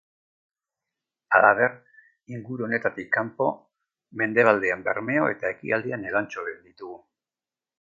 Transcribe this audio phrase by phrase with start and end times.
[1.39, 1.75] Halaber,
[2.37, 3.49] inguru honetatik kanpo,
[4.23, 6.99] mendebaldean Bermeo eta ekialdean Elantxobe ditugu.